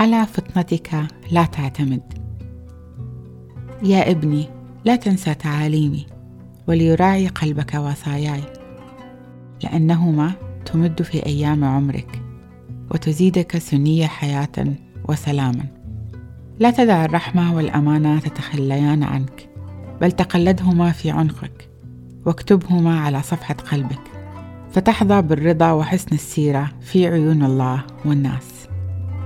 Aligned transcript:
على 0.00 0.26
فطنتك 0.26 0.90
لا 1.30 1.44
تعتمد. 1.44 2.02
يا 3.82 4.10
ابني 4.10 4.48
لا 4.84 4.96
تنسى 4.96 5.34
تعاليمي 5.34 6.06
وليراعي 6.68 7.28
قلبك 7.28 7.74
وصاياي 7.74 8.40
لأنهما 9.64 10.32
تمد 10.64 11.02
في 11.02 11.26
أيام 11.26 11.64
عمرك 11.64 12.22
وتزيدك 12.90 13.58
سنية 13.58 14.06
حياة 14.06 14.74
وسلاما. 15.08 15.64
لا 16.58 16.70
تدع 16.70 17.04
الرحمة 17.04 17.54
والأمانة 17.54 18.20
تتخليان 18.20 19.02
عنك 19.02 19.48
بل 20.00 20.12
تقلدهما 20.12 20.92
في 20.92 21.10
عنقك 21.10 21.68
واكتبهما 22.26 23.00
على 23.00 23.22
صفحة 23.22 23.54
قلبك 23.54 24.02
فتحظى 24.72 25.22
بالرضا 25.22 25.72
وحسن 25.72 26.08
السيرة 26.12 26.70
في 26.80 27.06
عيون 27.06 27.42
الله 27.42 27.84
والناس. 28.04 28.59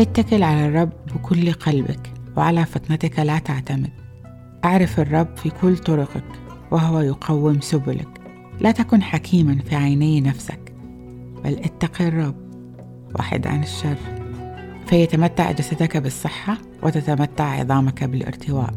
اتكل 0.00 0.42
على 0.42 0.66
الرب 0.66 0.90
بكل 1.14 1.52
قلبك 1.52 2.12
وعلى 2.36 2.66
فطنتك 2.66 3.18
لا 3.18 3.38
تعتمد. 3.38 3.90
أعرف 4.64 5.00
الرب 5.00 5.36
في 5.36 5.50
كل 5.50 5.76
طرقك 5.76 6.24
وهو 6.70 7.00
يقوم 7.00 7.60
سبلك. 7.60 8.08
لا 8.60 8.70
تكن 8.70 9.02
حكيما 9.02 9.58
في 9.58 9.76
عيني 9.76 10.20
نفسك 10.20 10.72
بل 11.44 11.58
اتق 11.58 12.02
الرب 12.02 12.34
واحد 13.14 13.46
عن 13.46 13.62
الشر. 13.62 13.96
فيتمتع 14.86 15.50
جسدك 15.50 15.96
بالصحة 15.96 16.58
وتتمتع 16.82 17.44
عظامك 17.44 18.04
بالارتواء. 18.04 18.74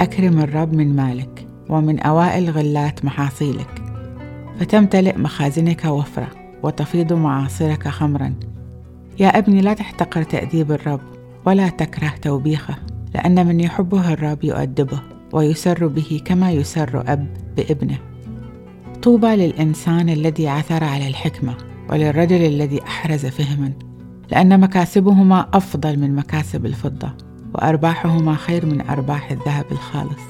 أكرم 0.00 0.38
الرب 0.38 0.74
من 0.74 0.96
مالك 0.96 1.46
ومن 1.68 2.00
أوائل 2.00 2.50
غلات 2.50 3.04
محاصيلك. 3.04 3.82
فتمتلئ 4.60 5.18
مخازنك 5.18 5.84
وفرة 5.84 6.28
وتفيض 6.62 7.12
معاصرك 7.12 7.88
خمرا. 7.88 8.34
يا 9.18 9.38
أبني 9.38 9.60
لا 9.60 9.74
تحتقر 9.74 10.22
تأديب 10.22 10.72
الرب 10.72 11.00
ولا 11.46 11.68
تكره 11.68 12.12
توبيخه 12.22 12.76
لأن 13.14 13.46
من 13.46 13.60
يحبه 13.60 14.12
الرب 14.12 14.44
يؤدبه 14.44 15.00
ويسر 15.32 15.86
به 15.86 16.20
كما 16.24 16.52
يسر 16.52 17.04
أب 17.06 17.26
بابنه. 17.56 17.98
طوبى 19.02 19.26
للإنسان 19.26 20.08
الذي 20.08 20.48
عثر 20.48 20.84
على 20.84 21.08
الحكمة 21.08 21.54
وللرجل 21.90 22.46
الذي 22.46 22.82
أحرز 22.82 23.26
فهما 23.26 23.72
لأن 24.30 24.60
مكاسبهما 24.60 25.48
أفضل 25.52 25.98
من 25.98 26.16
مكاسب 26.16 26.66
الفضة 26.66 27.12
وأرباحهما 27.54 28.34
خير 28.34 28.66
من 28.66 28.80
أرباح 28.80 29.30
الذهب 29.30 29.64
الخالص. 29.72 30.22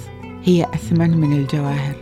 هي 0.44 0.64
أثمن 0.64 1.16
من 1.16 1.32
الجواهر 1.32 1.96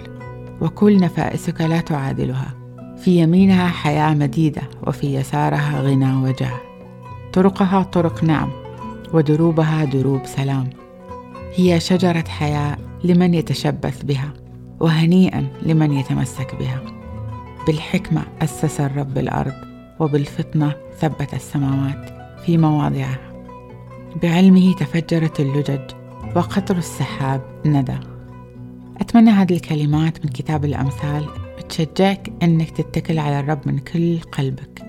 وكل 0.60 0.96
نفائسك 0.96 1.60
لا 1.60 1.80
تعادلها. 1.80 2.54
في 2.96 3.18
يمينها 3.18 3.68
حياة 3.68 4.14
مديدة 4.14 4.62
وفي 4.86 5.14
يسارها 5.14 5.80
غنى 5.80 6.14
وجاه. 6.14 6.67
طرقها 7.32 7.82
طرق 7.82 8.24
نعم 8.24 8.50
ودروبها 9.12 9.84
دروب 9.84 10.26
سلام. 10.26 10.70
هي 11.54 11.80
شجرة 11.80 12.24
حياة 12.28 12.76
لمن 13.04 13.34
يتشبث 13.34 14.02
بها 14.02 14.32
وهنيئا 14.80 15.46
لمن 15.62 15.92
يتمسك 15.92 16.54
بها. 16.54 16.80
بالحكمة 17.66 18.22
أسس 18.42 18.80
الرب 18.80 19.18
الأرض 19.18 19.54
وبالفطنة 20.00 20.74
ثبت 21.00 21.34
السماوات 21.34 22.12
في 22.46 22.58
مواضعها. 22.58 23.18
بعلمه 24.22 24.74
تفجرت 24.74 25.40
اللجج 25.40 25.80
وقطر 26.36 26.76
السحاب 26.76 27.42
ندى 27.66 27.96
أتمنى 29.00 29.30
هذه 29.30 29.54
الكلمات 29.54 30.24
من 30.24 30.30
كتاب 30.30 30.64
الأمثال 30.64 31.26
تشجعك 31.68 32.32
أنك 32.42 32.70
تتكل 32.70 33.18
على 33.18 33.40
الرب 33.40 33.60
من 33.66 33.78
كل 33.78 34.20
قلبك. 34.20 34.87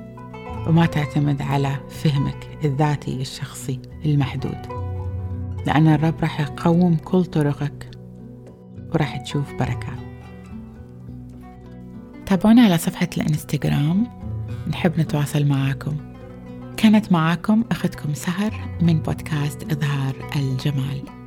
وما 0.68 0.86
تعتمد 0.86 1.42
على 1.42 1.76
فهمك 1.90 2.58
الذاتي 2.64 3.22
الشخصي 3.22 3.80
المحدود. 4.06 4.58
لأن 5.68 5.88
الرب 5.88 6.16
راح 6.22 6.42
يقوم 6.42 6.96
كل 6.96 7.26
طرقك 7.26 7.90
وراح 8.94 9.18
تشوف 9.18 9.54
بركات 9.54 10.00
تابعونا 12.30 12.62
على 12.62 12.78
صفحة 12.78 13.10
الانستغرام. 13.18 14.08
نحب 14.68 15.00
نتواصل 15.00 15.46
معاكم. 15.46 15.98
كانت 16.78 17.12
معاكم 17.12 17.64
أختكم 17.72 18.14
سهر 18.14 18.54
من 18.82 19.00
بودكاست 19.00 19.72
إظهار 19.72 20.16
الجمال. 20.36 21.19